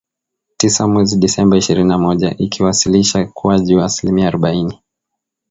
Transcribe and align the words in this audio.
tisa 0.57 0.87
mwezi 0.87 1.17
Disemba 1.17 1.57
ishirini 1.57 1.89
na 1.89 1.97
moja 1.97 2.35
ikiwasilisha 2.37 3.21
ukuaji 3.21 3.75
wa 3.75 3.85
asilimia 3.85 4.27
arubaini 4.27 4.79